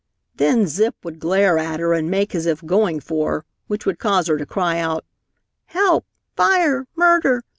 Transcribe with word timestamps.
Then 0.33 0.65
Zip 0.65 0.95
would 1.03 1.19
glare 1.19 1.59
at 1.59 1.79
her 1.79 1.93
and 1.93 2.09
make 2.09 2.33
as 2.33 2.47
if 2.47 2.65
going 2.65 2.99
for 2.99 3.31
her, 3.33 3.45
which 3.67 3.85
would 3.85 3.99
cause 3.99 4.25
her 4.29 4.37
to 4.39 4.47
cry 4.47 4.79
out, 4.79 5.05
"Help! 5.67 6.07
Fire! 6.35 6.87
Murder! 6.95 7.43